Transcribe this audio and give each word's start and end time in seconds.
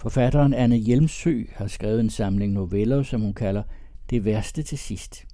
Forfatteren 0.00 0.54
Anne 0.54 0.76
Hjelmsø 0.76 1.44
har 1.52 1.66
skrevet 1.66 2.00
en 2.00 2.10
samling 2.10 2.52
noveller, 2.52 3.02
som 3.02 3.20
hun 3.20 3.34
kalder 3.34 3.62
Det 4.10 4.24
værste 4.24 4.62
til 4.62 4.78
sidst. 4.78 5.26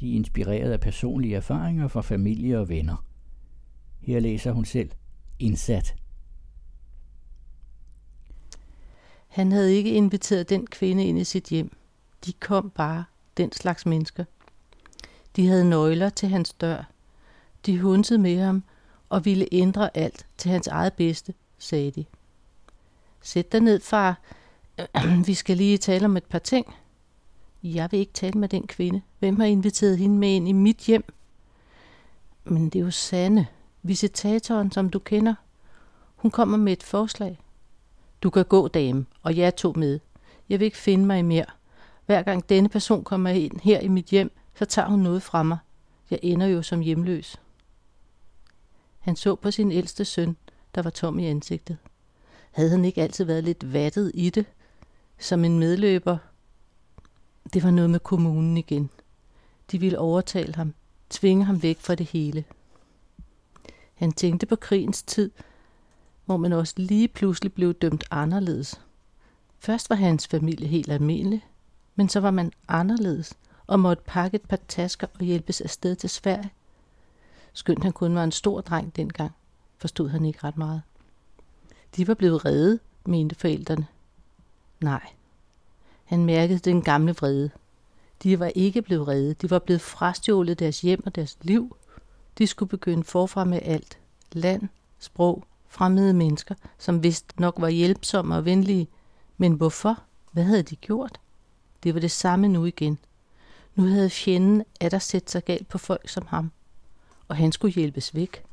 De 0.00 0.10
er 0.10 0.14
inspireret 0.14 0.72
af 0.72 0.80
personlige 0.80 1.36
erfaringer 1.36 1.88
fra 1.88 2.00
familie 2.00 2.58
og 2.58 2.68
venner. 2.68 3.04
Her 4.00 4.20
læser 4.20 4.52
hun 4.52 4.64
selv 4.64 4.90
Indsat. 5.38 5.94
Han 9.28 9.52
havde 9.52 9.74
ikke 9.74 9.90
inviteret 9.90 10.48
den 10.48 10.66
kvinde 10.66 11.04
ind 11.04 11.18
i 11.18 11.24
sit 11.24 11.44
hjem. 11.44 11.76
De 12.26 12.32
kom 12.32 12.70
bare, 12.70 13.04
den 13.36 13.52
slags 13.52 13.86
mennesker. 13.86 14.24
De 15.36 15.46
havde 15.46 15.70
nøgler 15.70 16.08
til 16.08 16.28
hans 16.28 16.52
dør. 16.52 16.90
De 17.66 17.80
hunsede 17.80 18.18
med 18.18 18.38
ham 18.38 18.64
og 19.08 19.24
ville 19.24 19.46
ændre 19.52 19.96
alt 19.96 20.26
til 20.38 20.50
hans 20.50 20.66
eget 20.66 20.92
bedste, 20.92 21.34
sagde 21.58 21.90
de. 21.90 22.04
Sæt 23.22 23.52
dig 23.52 23.60
ned, 23.60 23.80
far. 23.80 24.20
Vi 25.26 25.34
skal 25.34 25.56
lige 25.56 25.78
tale 25.78 26.04
om 26.04 26.16
et 26.16 26.24
par 26.24 26.38
ting. 26.38 26.74
Jeg 27.62 27.88
vil 27.90 28.00
ikke 28.00 28.12
tale 28.12 28.38
med 28.38 28.48
den 28.48 28.66
kvinde. 28.66 29.02
Hvem 29.18 29.40
har 29.40 29.46
inviteret 29.46 29.98
hende 29.98 30.18
med 30.18 30.28
ind 30.28 30.48
i 30.48 30.52
mit 30.52 30.78
hjem? 30.78 31.04
Men 32.44 32.64
det 32.64 32.78
er 32.78 32.84
jo 32.84 32.90
Sanne, 32.90 33.46
visitatoren, 33.82 34.72
som 34.72 34.90
du 34.90 34.98
kender. 34.98 35.34
Hun 36.16 36.30
kommer 36.30 36.56
med 36.58 36.72
et 36.72 36.82
forslag. 36.82 37.40
Du 38.22 38.30
kan 38.30 38.44
gå, 38.44 38.68
dame, 38.68 39.06
og 39.22 39.36
jeg 39.36 39.56
tog 39.56 39.78
med. 39.78 40.00
Jeg 40.48 40.60
vil 40.60 40.64
ikke 40.64 40.76
finde 40.76 41.06
mig 41.06 41.24
mere. 41.24 41.44
Hver 42.06 42.22
gang 42.22 42.48
denne 42.48 42.68
person 42.68 43.04
kommer 43.04 43.30
ind 43.30 43.60
her 43.60 43.80
i 43.80 43.88
mit 43.88 44.06
hjem, 44.06 44.32
så 44.54 44.64
tager 44.64 44.88
hun 44.88 44.98
noget 44.98 45.22
fra 45.22 45.42
mig. 45.42 45.58
Jeg 46.10 46.18
ender 46.22 46.46
jo 46.46 46.62
som 46.62 46.80
hjemløs. 46.80 47.40
Han 48.98 49.16
så 49.16 49.34
på 49.34 49.50
sin 49.50 49.72
ældste 49.72 50.04
søn, 50.04 50.36
der 50.74 50.82
var 50.82 50.90
tom 50.90 51.18
i 51.18 51.26
ansigtet. 51.26 51.76
Havde 52.50 52.70
han 52.70 52.84
ikke 52.84 53.02
altid 53.02 53.24
været 53.24 53.44
lidt 53.44 53.72
vattet 53.72 54.10
i 54.14 54.30
det, 54.30 54.46
som 55.18 55.44
en 55.44 55.58
medløber? 55.58 56.18
Det 57.52 57.62
var 57.62 57.70
noget 57.70 57.90
med 57.90 58.00
kommunen 58.00 58.56
igen. 58.56 58.90
De 59.70 59.78
ville 59.78 59.98
overtale 59.98 60.54
ham, 60.54 60.74
tvinge 61.10 61.44
ham 61.44 61.62
væk 61.62 61.78
fra 61.80 61.94
det 61.94 62.06
hele. 62.06 62.44
Han 63.94 64.12
tænkte 64.12 64.46
på 64.46 64.56
krigens 64.56 65.02
tid, 65.02 65.30
hvor 66.24 66.36
man 66.36 66.52
også 66.52 66.74
lige 66.76 67.08
pludselig 67.08 67.52
blev 67.52 67.74
dømt 67.74 68.04
anderledes. 68.10 68.80
Først 69.58 69.90
var 69.90 69.96
hans 69.96 70.28
familie 70.28 70.68
helt 70.68 70.92
almindelig, 70.92 71.46
men 71.94 72.08
så 72.08 72.20
var 72.20 72.30
man 72.30 72.52
anderledes 72.68 73.34
og 73.66 73.80
måtte 73.80 74.02
pakke 74.06 74.34
et 74.34 74.48
par 74.48 74.58
tasker 74.68 75.06
og 75.14 75.20
hjælpes 75.24 75.60
afsted 75.60 75.96
til 75.96 76.10
Sverige. 76.10 76.50
Skønt 77.52 77.82
han 77.82 77.92
kun 77.92 78.14
var 78.14 78.24
en 78.24 78.32
stor 78.32 78.60
dreng 78.60 78.96
dengang, 78.96 79.32
forstod 79.78 80.08
han 80.08 80.24
ikke 80.24 80.38
ret 80.44 80.56
meget. 80.56 80.82
De 81.96 82.08
var 82.08 82.14
blevet 82.14 82.44
redde, 82.44 82.78
mente 83.06 83.34
forældrene. 83.34 83.86
Nej. 84.80 85.06
Han 86.04 86.24
mærkede 86.24 86.58
den 86.58 86.82
gamle 86.82 87.12
vrede. 87.12 87.50
De 88.22 88.38
var 88.38 88.52
ikke 88.54 88.82
blevet 88.82 89.08
redde. 89.08 89.34
De 89.34 89.50
var 89.50 89.58
blevet 89.58 89.80
frastjålet 89.80 90.58
deres 90.58 90.80
hjem 90.80 91.02
og 91.06 91.14
deres 91.14 91.38
liv. 91.42 91.76
De 92.38 92.46
skulle 92.46 92.68
begynde 92.68 93.04
forfra 93.04 93.44
med 93.44 93.60
alt. 93.62 93.98
Land, 94.32 94.68
sprog, 94.98 95.44
fremmede 95.68 96.14
mennesker, 96.14 96.54
som 96.78 97.02
vist 97.02 97.40
nok 97.40 97.54
var 97.58 97.68
hjælpsomme 97.68 98.36
og 98.36 98.44
venlige. 98.44 98.88
Men 99.36 99.52
hvorfor? 99.52 100.02
Hvad 100.32 100.44
havde 100.44 100.62
de 100.62 100.76
gjort? 100.76 101.20
Det 101.82 101.94
var 101.94 102.00
det 102.00 102.10
samme 102.10 102.48
nu 102.48 102.64
igen. 102.64 102.98
Nu 103.74 103.86
havde 103.86 104.10
fjenden 104.10 104.64
der 104.80 104.98
sætte 104.98 105.32
sig 105.32 105.44
galt 105.44 105.68
på 105.68 105.78
folk 105.78 106.08
som 106.08 106.26
ham, 106.26 106.50
og 107.28 107.36
han 107.36 107.52
skulle 107.52 107.74
hjælpes 107.74 108.14
væk. 108.14 108.44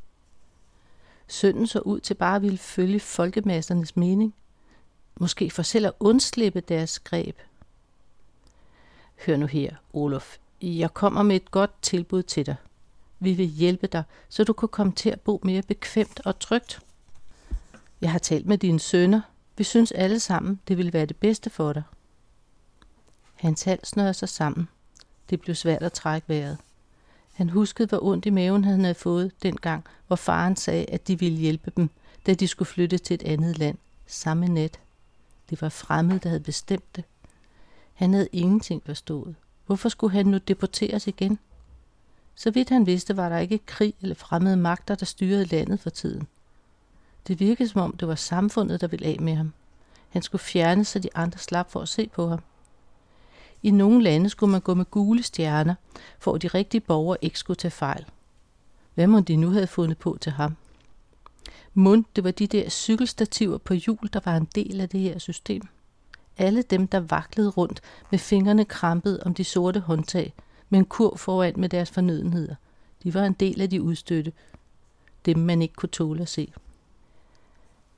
Sønnen 1.28 1.68
så 1.68 1.80
ud 1.80 2.00
til 2.00 2.14
bare 2.14 2.36
at 2.36 2.42
ville 2.42 2.58
følge 2.58 3.00
folkemassernes 3.00 3.96
mening, 3.96 4.36
måske 5.16 5.50
for 5.50 5.64
selv 5.64 5.86
at 5.86 5.94
undslippe 6.00 6.60
deres 6.60 7.00
greb. 7.00 7.38
Hør 9.26 9.38
nu 9.38 9.46
her, 9.46 9.76
Olof. 9.94 10.38
Jeg 10.62 10.94
kommer 10.94 11.24
med 11.24 11.36
et 11.36 11.52
godt 11.52 11.72
tilbud 11.82 12.24
til 12.24 12.46
dig. 12.46 12.56
Vi 13.20 13.34
vil 13.34 13.46
hjælpe 13.46 13.88
dig, 13.88 14.04
så 14.30 14.44
du 14.44 14.54
kan 14.54 14.70
komme 14.70 14.94
til 14.94 15.10
at 15.10 15.22
bo 15.22 15.40
mere 15.44 15.62
bekvemt 15.62 16.22
og 16.26 16.40
trygt. 16.40 16.80
Jeg 18.02 18.12
har 18.12 18.20
talt 18.20 18.46
med 18.46 18.58
dine 18.58 18.80
sønner. 18.80 19.22
Vi 19.58 19.64
synes 19.64 19.92
alle 19.92 20.20
sammen, 20.20 20.60
det 20.68 20.78
vil 20.78 20.94
være 20.94 21.06
det 21.06 21.18
bedste 21.18 21.50
for 21.50 21.74
dig. 21.74 21.84
Hans 23.36 23.64
hals 23.64 23.88
snørede 23.88 24.14
sig 24.14 24.30
sammen. 24.30 24.68
Det 25.30 25.42
blev 25.42 25.56
svært 25.56 25.84
at 25.84 25.94
trække 25.94 26.30
vejret. 26.30 26.58
Han 27.38 27.50
huskede, 27.50 27.88
hvor 27.88 28.04
ondt 28.04 28.26
i 28.26 28.30
maven 28.30 28.66
han 28.66 28.80
havde 28.80 28.96
fået 28.96 29.32
dengang, 29.44 29.84
hvor 30.08 30.16
faren 30.16 30.56
sagde, 30.56 30.86
at 30.86 31.08
de 31.08 31.20
ville 31.20 31.38
hjælpe 31.38 31.72
dem, 31.78 31.90
da 32.26 32.34
de 32.34 32.48
skulle 32.48 32.68
flytte 32.68 32.98
til 32.98 33.14
et 33.14 33.24
andet 33.24 33.58
land, 33.58 33.78
samme 34.08 34.48
nat. 34.48 34.80
Det 35.50 35.62
var 35.62 35.70
fremmed, 35.70 36.20
der 36.20 36.30
havde 36.30 36.44
bestemt 36.44 36.96
det. 36.96 37.04
Han 37.94 38.14
havde 38.14 38.28
ingenting 38.32 38.82
forstået. 38.86 39.36
Hvorfor 39.66 39.90
skulle 39.90 40.14
han 40.14 40.26
nu 40.26 40.38
deporteres 40.38 41.08
igen? 41.08 41.40
Så 42.36 42.52
vidt 42.52 42.70
han 42.70 42.86
vidste, 42.86 43.18
var 43.18 43.30
der 43.30 43.38
ikke 43.38 43.60
krig 43.66 43.94
eller 44.02 44.16
fremmede 44.16 44.58
magter, 44.58 44.96
der 44.96 45.06
styrede 45.06 45.46
landet 45.46 45.80
for 45.80 45.90
tiden. 45.90 46.28
Det 47.28 47.40
virkede 47.40 47.70
som 47.70 47.82
om, 47.82 47.98
det 47.98 48.08
var 48.08 48.16
samfundet, 48.16 48.82
der 48.82 48.88
ville 48.88 49.06
af 49.06 49.18
med 49.20 49.36
ham. 49.36 49.54
Han 50.10 50.22
skulle 50.22 50.42
fjerne, 50.42 50.86
så 50.86 51.00
de 51.00 51.10
andre 51.16 51.40
slap 51.40 51.72
for 51.72 51.82
at 51.82 51.90
se 51.90 52.10
på 52.14 52.28
ham. 52.28 52.40
I 53.64 53.72
nogle 53.72 54.04
lande 54.04 54.30
skulle 54.30 54.52
man 54.52 54.62
gå 54.62 54.74
med 54.74 54.86
gule 54.86 55.24
stjerner, 55.24 55.76
for 56.20 56.34
at 56.34 56.42
de 56.42 56.48
rigtige 56.48 56.82
borgere 56.82 57.18
ikke 57.22 57.40
skulle 57.40 57.58
tage 57.58 57.72
fejl. 57.72 58.06
Hvad 58.94 59.08
må 59.08 59.20
de 59.20 59.36
nu 59.36 59.50
have 59.50 59.68
fundet 59.68 59.98
på 59.98 60.18
til 60.22 60.32
ham? 60.32 60.56
Mund, 61.74 62.06
det 62.16 62.24
var 62.24 62.32
de 62.32 62.48
der 62.48 62.70
cykelstativer 62.70 63.58
på 63.58 63.74
hjul, 63.74 64.10
der 64.14 64.20
var 64.26 64.38
en 64.38 64.48
del 64.56 64.82
af 64.82 64.90
det 64.90 65.00
her 65.00 65.20
system. 65.20 65.62
Alle 66.38 66.62
dem, 66.62 66.88
der 66.88 67.00
vaklede 67.00 67.50
rundt 67.50 67.82
med 68.10 68.20
fingrene 68.20 68.66
krampet 68.66 69.20
om 69.20 69.34
de 69.34 69.44
sorte 69.44 69.80
håndtag, 69.80 70.34
med 70.70 70.80
en 70.80 70.86
kurv 70.86 71.18
foran 71.18 71.54
med 71.58 71.70
deres 71.70 71.92
fornødenheder. 71.92 72.56
De 73.04 73.14
var 73.14 73.24
en 73.24 73.34
del 73.34 73.62
af 73.62 73.70
de 73.70 73.82
udstøtte. 73.82 74.34
Dem, 75.26 75.38
man 75.38 75.62
ikke 75.62 75.74
kunne 75.74 75.90
tåle 75.90 76.22
at 76.22 76.30
se. 76.30 76.54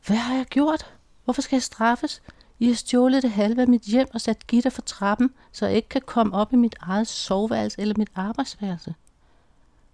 Hvad 0.08 0.18
har 0.18 0.36
jeg 0.36 0.46
gjort? 0.46 0.94
Hvorfor 1.24 1.42
skal 1.42 1.56
jeg 1.56 1.64
straffes? 1.64 2.22
I 2.60 2.68
har 2.68 2.76
stjålet 2.76 3.24
det 3.24 3.32
halve 3.32 3.62
af 3.62 3.68
mit 3.68 3.82
hjem 3.82 4.08
og 4.14 4.22
sat 4.22 4.48
gitter 4.48 4.70
for 4.70 4.82
trappen, 4.82 5.34
så 5.52 5.66
jeg 5.66 5.76
ikke 5.76 5.90
kan 5.90 6.02
komme 6.06 6.34
op 6.34 6.54
i 6.54 6.56
mit 6.56 6.76
eget 6.80 7.08
soveværelse 7.08 7.82
eller 7.82 7.96
mit 7.98 8.10
arbejdsværelse. 8.16 8.96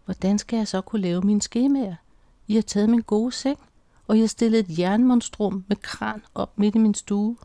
Hvordan 0.06 0.38
skal 0.38 0.58
jeg 0.58 0.68
så 0.68 0.82
kunne 0.82 1.02
lave 1.02 1.22
mine 1.22 1.42
skemaer? 1.42 1.96
I 2.48 2.56
har 2.56 2.62
taget 2.62 2.90
min 2.90 3.02
gode 3.02 3.32
seng, 3.32 3.60
og 4.08 4.18
I 4.18 4.20
har 4.20 4.28
stillet 4.28 4.60
et 4.60 4.80
jernmonstrum 4.80 5.66
med 5.68 5.76
kran 5.76 6.24
op 6.36 6.60
midt 6.60 6.76
i 6.76 6.78
min 6.78 6.94
stue. 6.94 7.38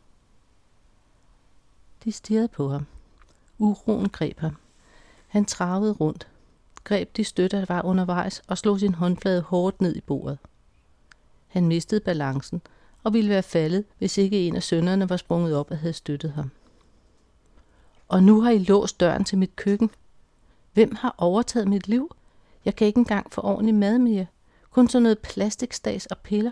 De 2.03 2.11
stirrede 2.11 2.47
på 2.47 2.69
ham. 2.69 2.85
Uroen 3.57 4.09
greb 4.09 4.39
ham. 4.39 4.55
Han 5.27 5.45
travede 5.45 5.93
rundt, 5.93 6.27
greb 6.83 7.17
de 7.17 7.23
støtter, 7.23 7.65
der 7.65 7.73
var 7.73 7.81
undervejs, 7.81 8.41
og 8.47 8.57
slog 8.57 8.79
sin 8.79 8.93
håndflade 8.93 9.41
hårdt 9.41 9.81
ned 9.81 9.95
i 9.95 10.01
bordet. 10.01 10.37
Han 11.47 11.67
mistede 11.67 12.01
balancen 12.01 12.61
og 13.03 13.13
ville 13.13 13.29
være 13.29 13.43
faldet, 13.43 13.85
hvis 13.97 14.17
ikke 14.17 14.47
en 14.47 14.55
af 14.55 14.63
sønnerne 14.63 15.09
var 15.09 15.17
sprunget 15.17 15.55
op 15.55 15.71
og 15.71 15.77
havde 15.77 15.93
støttet 15.93 16.31
ham. 16.31 16.51
Og 18.07 18.23
nu 18.23 18.41
har 18.41 18.51
I 18.51 18.57
låst 18.57 18.99
døren 18.99 19.23
til 19.23 19.37
mit 19.37 19.55
køkken. 19.55 19.89
Hvem 20.73 20.95
har 20.95 21.15
overtaget 21.17 21.67
mit 21.67 21.87
liv? 21.87 22.15
Jeg 22.65 22.75
kan 22.75 22.87
ikke 22.87 22.97
engang 22.97 23.33
få 23.33 23.41
ordentlig 23.41 23.75
mad 23.75 23.99
mere. 23.99 24.25
Kun 24.69 24.89
sådan 24.89 25.03
noget 25.03 25.19
plastikstas 25.19 26.05
og 26.05 26.17
piller. 26.17 26.51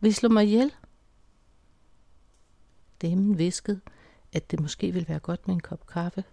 Vil 0.00 0.08
I 0.08 0.12
slå 0.12 0.28
mig 0.28 0.44
ihjel? 0.44 0.72
Damen 3.02 3.38
viskede, 3.38 3.80
at 4.32 4.50
det 4.50 4.60
måske 4.60 4.92
ville 4.92 5.08
være 5.08 5.18
godt 5.18 5.46
med 5.46 5.54
en 5.54 5.60
kop 5.60 5.86
kaffe. 5.86 6.24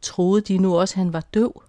Troede 0.00 0.40
de 0.40 0.58
nu 0.58 0.78
også, 0.78 0.92
at 0.94 0.98
han 0.98 1.12
var 1.12 1.20
døv? 1.20 1.62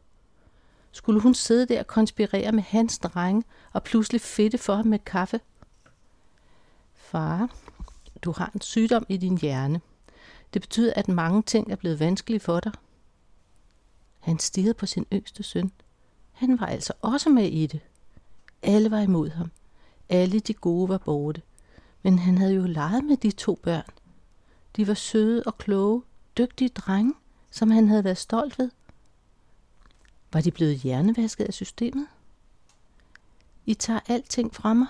Skulle 0.91 1.21
hun 1.21 1.33
sidde 1.33 1.65
der 1.65 1.79
og 1.79 1.87
konspirere 1.87 2.51
med 2.51 2.63
hans 2.63 2.97
drenge 2.97 3.43
og 3.73 3.83
pludselig 3.83 4.21
fedte 4.21 4.57
for 4.57 4.75
ham 4.75 4.85
med 4.85 4.99
kaffe? 4.99 5.39
Far, 7.15 7.49
du 8.21 8.31
har 8.31 8.51
en 8.55 8.61
sygdom 8.61 9.05
i 9.09 9.17
din 9.17 9.37
hjerne. 9.37 9.81
Det 10.53 10.61
betyder, 10.61 10.93
at 10.95 11.07
mange 11.07 11.43
ting 11.43 11.71
er 11.71 11.75
blevet 11.75 11.99
vanskelige 11.99 12.39
for 12.39 12.59
dig. 12.59 12.71
Han 14.19 14.39
stirrede 14.39 14.73
på 14.73 14.85
sin 14.85 15.05
yngste 15.13 15.43
søn. 15.43 15.71
Han 16.31 16.59
var 16.59 16.65
altså 16.65 16.93
også 17.01 17.29
med 17.29 17.47
i 17.47 17.67
det. 17.67 17.79
Alle 18.61 18.91
var 18.91 18.99
imod 18.99 19.29
ham. 19.29 19.51
Alle 20.09 20.39
de 20.39 20.53
gode 20.53 20.89
var 20.89 20.97
borte. 20.97 21.41
Men 22.03 22.19
han 22.19 22.37
havde 22.37 22.53
jo 22.53 22.63
leget 22.63 23.03
med 23.03 23.17
de 23.17 23.31
to 23.31 23.59
børn. 23.63 23.89
De 24.75 24.87
var 24.87 24.93
søde 24.93 25.43
og 25.45 25.57
kloge, 25.57 26.03
dygtige 26.37 26.69
drenge, 26.69 27.13
som 27.51 27.71
han 27.71 27.87
havde 27.87 28.03
været 28.03 28.17
stolt 28.17 28.59
ved. 28.59 28.71
Var 30.33 30.41
de 30.41 30.51
blevet 30.51 30.77
hjernevasket 30.77 31.45
af 31.45 31.53
systemet? 31.53 32.07
I 33.65 33.73
tager 33.73 33.99
alting 34.07 34.55
fra 34.55 34.73
mig, 34.73 34.87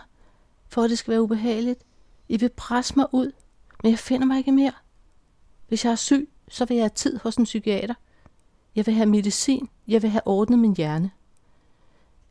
for 0.67 0.83
at 0.83 0.89
det 0.89 0.97
skal 0.97 1.11
være 1.11 1.21
ubehageligt. 1.21 1.85
I 2.29 2.37
vil 2.37 2.49
presse 2.49 2.93
mig 2.95 3.07
ud, 3.11 3.31
men 3.83 3.91
jeg 3.91 3.99
finder 3.99 4.27
mig 4.27 4.37
ikke 4.37 4.51
mere. 4.51 4.73
Hvis 5.67 5.85
jeg 5.85 5.91
er 5.91 5.95
syg, 5.95 6.29
så 6.47 6.65
vil 6.65 6.75
jeg 6.77 6.83
have 6.83 6.89
tid 6.95 7.19
hos 7.19 7.35
en 7.35 7.43
psykiater. 7.43 7.93
Jeg 8.75 8.85
vil 8.85 8.93
have 8.93 9.05
medicin. 9.05 9.69
Jeg 9.87 10.01
vil 10.01 10.09
have 10.09 10.27
ordnet 10.27 10.59
min 10.59 10.75
hjerne. 10.75 11.11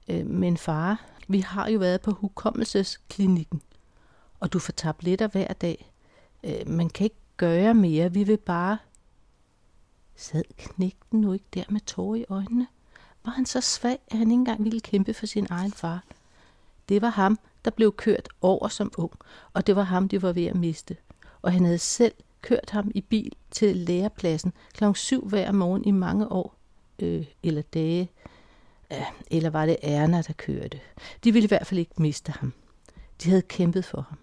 Øh, 0.08 0.26
men 0.26 0.56
far, 0.56 1.04
vi 1.28 1.40
har 1.40 1.68
jo 1.68 1.78
været 1.78 2.00
på 2.00 2.10
hukommelsesklinikken, 2.10 3.62
og 4.40 4.52
du 4.52 4.58
får 4.58 4.72
tabletter 4.72 5.28
hver 5.28 5.52
dag. 5.52 5.92
øh, 6.44 6.68
man 6.68 6.90
kan 6.90 7.04
ikke 7.04 7.16
gøre 7.36 7.74
mere, 7.74 8.12
vi 8.12 8.24
vil 8.24 8.36
bare... 8.36 8.78
Sad 10.16 10.44
knægten 10.56 11.20
nu 11.20 11.32
ikke 11.32 11.44
der 11.54 11.64
med 11.68 11.80
tårer 11.80 12.14
i 12.16 12.24
øjnene? 12.28 12.66
Var 13.24 13.32
han 13.32 13.46
så 13.46 13.60
svag, 13.60 13.98
at 14.08 14.18
han 14.18 14.30
ikke 14.30 14.38
engang 14.38 14.64
ville 14.64 14.80
kæmpe 14.80 15.14
for 15.14 15.26
sin 15.26 15.46
egen 15.50 15.72
far? 15.72 16.04
Det 16.88 17.02
var 17.02 17.08
ham, 17.08 17.38
der 17.64 17.70
blev 17.70 17.92
kørt 17.92 18.28
over 18.40 18.68
som 18.68 18.92
ung, 18.98 19.12
og 19.52 19.66
det 19.66 19.76
var 19.76 19.82
ham, 19.82 20.08
de 20.08 20.22
var 20.22 20.32
ved 20.32 20.46
at 20.46 20.56
miste. 20.56 20.96
Og 21.42 21.52
han 21.52 21.64
havde 21.64 21.78
selv 21.78 22.14
kørt 22.42 22.70
ham 22.70 22.90
i 22.94 23.00
bil 23.00 23.32
til 23.50 23.76
lærepladsen 23.76 24.52
kl. 24.72 24.84
7 24.94 25.28
hver 25.28 25.52
morgen 25.52 25.84
i 25.84 25.90
mange 25.90 26.32
år, 26.32 26.56
øh, 26.98 27.26
eller 27.42 27.62
dage. 27.62 28.10
Ja, 28.90 29.06
eller 29.30 29.50
var 29.50 29.66
det 29.66 29.76
Erna, 29.82 30.22
der 30.22 30.32
kørte? 30.32 30.80
De 31.24 31.32
ville 31.32 31.44
i 31.44 31.48
hvert 31.48 31.66
fald 31.66 31.80
ikke 31.80 32.02
miste 32.02 32.32
ham. 32.32 32.52
De 33.22 33.28
havde 33.28 33.42
kæmpet 33.42 33.84
for 33.84 34.00
ham. 34.00 34.18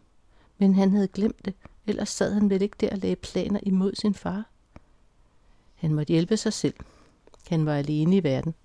Men 0.58 0.76
han 0.76 0.92
havde 0.92 1.08
glemt 1.08 1.46
det, 1.46 1.54
ellers 1.88 2.10
sad 2.10 2.34
han 2.34 2.50
vel 2.50 2.62
ikke 2.62 2.78
der 2.80 2.90
og 2.90 2.98
lagde 2.98 3.16
planer 3.16 3.60
imod 3.64 3.96
sin 3.96 4.14
far. 4.14 4.46
Han 5.76 5.94
måtte 5.94 6.14
hjælpe 6.14 6.38
sig 6.38 6.54
selv. 6.54 6.76
Han 7.50 7.66
var 7.66 7.76
alene 7.76 8.18
i 8.18 8.24
verden. 8.24 8.56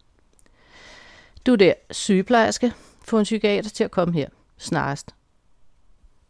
Du 1.46 1.54
der, 1.54 1.74
sygeplejerske, 1.90 2.72
få 3.04 3.18
en 3.18 3.24
psykiater 3.24 3.70
til 3.70 3.84
at 3.84 3.90
komme 3.90 4.14
her 4.14 4.28
snarest. 4.58 5.14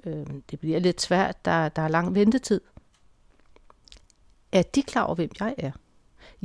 Øh, 0.05 0.27
det 0.51 0.61
bliver 0.61 0.79
lidt 0.79 1.01
svært, 1.01 1.45
der, 1.45 1.69
der 1.69 1.83
er 1.83 1.89
lang 1.89 2.15
ventetid. 2.15 2.61
Er 4.53 4.63
de 4.63 4.83
klar 4.83 5.03
over, 5.03 5.15
hvem 5.15 5.31
jeg 5.41 5.55
er? 5.59 5.71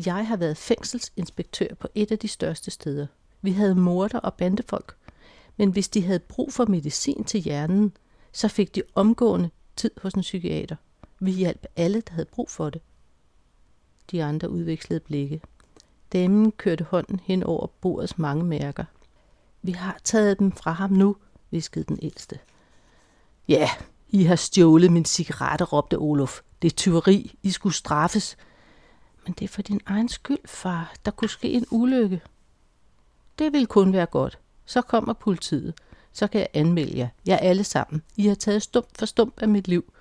Jeg 0.05 0.27
har 0.27 0.37
været 0.37 0.57
fængselsinspektør 0.57 1.75
på 1.79 1.87
et 1.95 2.11
af 2.11 2.19
de 2.19 2.27
største 2.27 2.71
steder. 2.71 3.07
Vi 3.41 3.51
havde 3.51 3.75
morder 3.75 4.19
og 4.19 4.33
bandefolk. 4.33 4.95
Men 5.57 5.71
hvis 5.71 5.89
de 5.89 6.01
havde 6.01 6.19
brug 6.19 6.53
for 6.53 6.65
medicin 6.65 7.23
til 7.23 7.39
hjernen, 7.39 7.93
så 8.31 8.47
fik 8.47 8.75
de 8.75 8.83
omgående 8.95 9.49
tid 9.75 9.91
hos 10.01 10.13
en 10.13 10.21
psykiater. 10.21 10.75
Vi 11.19 11.31
hjalp 11.31 11.65
alle, 11.75 12.01
der 12.01 12.13
havde 12.13 12.29
brug 12.31 12.49
for 12.49 12.69
det. 12.69 12.81
De 14.11 14.23
andre 14.23 14.49
udvekslede 14.49 14.99
blikke. 14.99 15.41
Damen 16.13 16.51
kørte 16.51 16.83
hånden 16.83 17.19
hen 17.19 17.43
over 17.43 17.67
bordets 17.81 18.17
mange 18.17 18.43
mærker. 18.43 18.85
Vi 19.61 19.71
har 19.71 19.99
taget 20.03 20.39
dem 20.39 20.51
fra 20.51 20.71
ham 20.71 20.91
nu, 20.91 21.15
viskede 21.51 21.85
den 21.85 21.99
ældste. 22.01 22.39
Ja, 23.47 23.69
I 24.09 24.23
har 24.23 24.35
stjålet 24.35 24.91
min 24.91 25.05
cigaretter, 25.05 25.65
råbte 25.65 25.97
Olof. 25.97 26.41
Det 26.61 26.71
er 26.71 26.75
tyveri. 26.75 27.35
I 27.43 27.51
skulle 27.51 27.75
straffes. 27.75 28.37
Men 29.25 29.33
det 29.39 29.45
er 29.45 29.49
for 29.49 29.61
din 29.61 29.81
egen 29.85 30.09
skyld, 30.09 30.47
far. 30.47 30.93
Der 31.05 31.11
kunne 31.11 31.29
ske 31.29 31.51
en 31.51 31.65
ulykke. 31.71 32.21
Det 33.39 33.53
vil 33.53 33.67
kun 33.67 33.93
være 33.93 34.05
godt. 34.05 34.39
Så 34.65 34.81
kommer 34.81 35.13
politiet. 35.13 35.73
Så 36.13 36.27
kan 36.27 36.39
jeg 36.39 36.49
anmelde 36.53 36.97
jer. 36.97 37.07
Jeg 37.25 37.33
er 37.33 37.49
alle 37.49 37.63
sammen. 37.63 38.01
I 38.17 38.27
har 38.27 38.35
taget 38.35 38.63
stump 38.63 38.87
for 38.99 39.05
stump 39.05 39.41
af 39.41 39.47
mit 39.47 39.67
liv. 39.67 39.93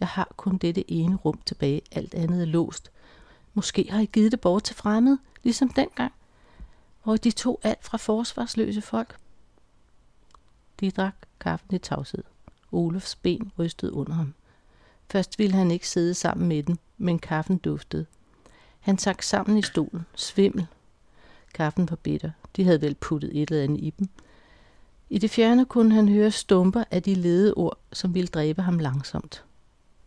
Jeg 0.00 0.08
har 0.08 0.32
kun 0.36 0.56
dette 0.56 0.90
ene 0.90 1.16
rum 1.16 1.40
tilbage. 1.46 1.82
Alt 1.92 2.14
andet 2.14 2.42
er 2.42 2.46
låst. 2.46 2.90
Måske 3.54 3.88
har 3.90 4.00
I 4.00 4.06
givet 4.06 4.32
det 4.32 4.40
bort 4.40 4.62
til 4.62 4.76
fremmede, 4.76 5.18
ligesom 5.42 5.68
dengang, 5.68 6.12
hvor 7.02 7.16
de 7.16 7.30
tog 7.30 7.60
alt 7.62 7.84
fra 7.84 7.98
forsvarsløse 7.98 8.80
folk. 8.80 9.16
De 10.80 10.90
drak 10.90 11.14
kaffen 11.40 11.74
i 11.74 11.78
tavshed. 11.78 12.24
Olofs 12.72 13.16
ben 13.16 13.52
rystede 13.58 13.92
under 13.92 14.12
ham. 14.12 14.34
Først 15.10 15.38
ville 15.38 15.56
han 15.56 15.70
ikke 15.70 15.88
sidde 15.88 16.14
sammen 16.14 16.48
med 16.48 16.62
den, 16.62 16.78
men 16.98 17.18
kaffen 17.18 17.58
duftede. 17.58 18.06
Han 18.80 18.98
sank 18.98 19.22
sammen 19.22 19.58
i 19.58 19.62
stolen, 19.62 20.06
svimmel. 20.14 20.66
Kaffen 21.54 21.90
var 21.90 21.96
bitter. 21.96 22.30
De 22.56 22.64
havde 22.64 22.80
vel 22.80 22.94
puttet 22.94 23.42
et 23.42 23.50
eller 23.50 23.64
andet 23.64 23.80
i 23.80 23.90
dem. 23.90 24.08
I 25.10 25.18
det 25.18 25.30
fjerne 25.30 25.64
kunne 25.66 25.94
han 25.94 26.08
høre 26.08 26.30
stumper 26.30 26.84
af 26.90 27.02
de 27.02 27.14
lede 27.14 27.54
ord, 27.54 27.78
som 27.92 28.14
ville 28.14 28.28
dræbe 28.28 28.62
ham 28.62 28.78
langsomt. 28.78 29.44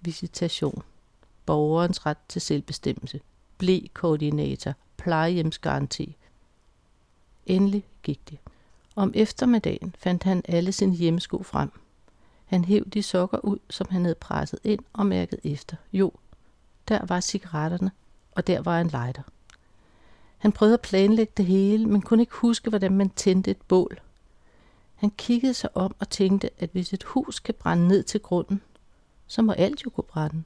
Visitation. 0.02 0.84
Borgerens 1.46 2.06
ret 2.06 2.18
til 2.28 2.42
selvbestemmelse. 2.42 3.20
Blæ 3.58 3.80
koordinator. 3.94 4.74
Plejehjemsgaranti. 4.98 6.18
Endelig 7.46 7.86
gik 8.04 8.30
det. 8.30 8.38
Om 9.02 9.12
eftermiddagen 9.16 9.96
fandt 9.98 10.24
han 10.24 10.42
alle 10.48 10.72
sine 10.72 10.96
hjemmesko 10.96 11.44
frem. 11.44 11.72
Han 12.46 12.66
hæv 12.66 12.90
de 12.90 13.04
sokker 13.04 13.46
ud, 13.46 13.58
som 13.70 13.88
han 13.90 14.02
havde 14.02 14.16
presset 14.16 14.60
ind 14.64 14.80
og 14.94 15.06
mærket 15.06 15.40
efter. 15.44 15.76
Jo, 15.94 16.12
der 16.88 17.06
var 17.06 17.20
cigaretterne, 17.20 17.92
og 18.32 18.48
der 18.48 18.62
var 18.62 18.82
en 18.82 18.88
lighter. 18.88 19.22
Han 20.38 20.52
prøvede 20.52 20.74
at 20.74 20.82
planlægge 20.82 21.34
det 21.38 21.46
hele, 21.46 21.86
men 21.86 22.02
kunne 22.02 22.24
ikke 22.24 22.36
huske, 22.36 22.70
hvordan 22.70 22.94
man 22.94 23.10
tændte 23.10 23.52
et 23.52 23.62
bål. 23.62 24.02
Han 24.96 25.12
kiggede 25.18 25.54
sig 25.54 25.78
om 25.78 25.96
og 26.00 26.10
tænkte, 26.10 26.50
at 26.58 26.70
hvis 26.72 26.94
et 26.94 27.04
hus 27.04 27.40
kan 27.40 27.56
brænde 27.60 27.88
ned 27.88 28.04
til 28.04 28.20
grunden, 28.20 28.62
så 29.28 29.42
må 29.42 29.52
alt 29.52 29.86
jo 29.86 29.90
kunne 29.90 30.04
brænde. 30.04 30.44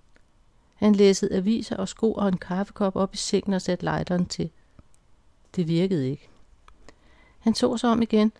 Han 0.75 0.95
læssede 0.95 1.35
aviser 1.35 1.77
og 1.77 1.87
sko 1.87 2.13
og 2.13 2.27
en 2.27 2.37
kaffekop 2.37 2.95
op 2.95 3.13
i 3.13 3.17
sengen 3.17 3.53
og 3.53 3.61
satte 3.61 3.85
lighteren 3.85 4.25
til. 4.25 4.49
Det 5.55 5.67
virkede 5.67 6.09
ikke. 6.09 6.29
Han 7.39 7.55
så 7.55 7.77
sig 7.77 7.89
om 7.89 8.01
igen 8.01 8.31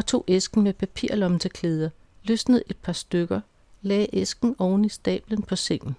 og 0.00 0.06
tog 0.06 0.24
æsken 0.28 0.62
med 0.62 0.72
papirlomme 0.72 1.38
til 1.38 1.50
klæder, 1.50 1.90
løsnede 2.22 2.62
et 2.66 2.76
par 2.76 2.92
stykker, 2.92 3.40
lagde 3.82 4.06
æsken 4.12 4.56
oven 4.58 4.84
i 4.84 4.88
stablen 4.88 5.42
på 5.42 5.56
sengen. 5.56 5.96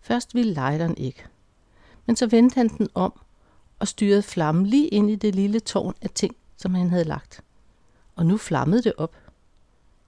Først 0.00 0.34
ville 0.34 0.52
lejderen 0.52 0.96
ikke, 0.96 1.26
men 2.06 2.16
så 2.16 2.26
vendte 2.26 2.54
han 2.54 2.68
den 2.68 2.88
om 2.94 3.20
og 3.78 3.88
styrede 3.88 4.22
flammen 4.22 4.66
lige 4.66 4.88
ind 4.88 5.10
i 5.10 5.14
det 5.14 5.34
lille 5.34 5.60
tårn 5.60 5.94
af 6.02 6.10
ting, 6.10 6.36
som 6.56 6.74
han 6.74 6.90
havde 6.90 7.04
lagt. 7.04 7.40
Og 8.16 8.26
nu 8.26 8.36
flammede 8.36 8.82
det 8.82 8.92
op. 8.96 9.16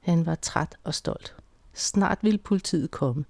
Han 0.00 0.26
var 0.26 0.34
træt 0.34 0.76
og 0.84 0.94
stolt. 0.94 1.36
Snart 1.74 2.18
ville 2.22 2.38
politiet 2.38 2.90
komme. 2.90 3.24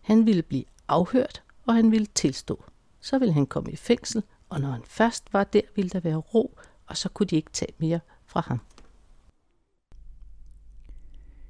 Han 0.00 0.26
ville 0.26 0.42
blive 0.42 0.64
afhørt, 0.88 1.42
og 1.66 1.74
han 1.74 1.90
ville 1.90 2.06
tilstå. 2.14 2.64
Så 3.00 3.18
ville 3.18 3.34
han 3.34 3.46
komme 3.46 3.72
i 3.72 3.76
fængsel, 3.76 4.22
og 4.48 4.60
når 4.60 4.70
han 4.70 4.82
først 4.84 5.32
var 5.32 5.44
der, 5.44 5.62
ville 5.74 5.90
der 5.90 6.00
være 6.00 6.16
ro 6.16 6.58
og 6.90 6.96
så 6.96 7.08
kunne 7.08 7.26
de 7.26 7.36
ikke 7.36 7.50
tage 7.52 7.72
mere 7.78 8.00
fra 8.30 8.40
ham. 8.40 8.60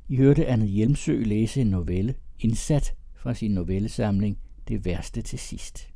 I 0.09 0.17
hørte 0.17 0.47
Anne 0.47 0.67
Hjelmsø 0.67 1.23
læse 1.23 1.61
en 1.61 1.67
novelle, 1.67 2.15
indsat 2.38 2.94
fra 3.15 3.35
sin 3.35 3.50
novellesamling 3.50 4.38
Det 4.69 4.85
værste 4.85 5.23
til 5.23 5.38
sidst. 5.38 5.90